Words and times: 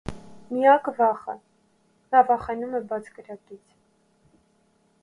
Միակ 0.53 0.87
վախը. 1.01 1.35
նա 2.15 2.25
վախենում 2.31 2.75
է 2.81 2.83
բաց 2.95 3.13
կրակից։ 3.19 3.63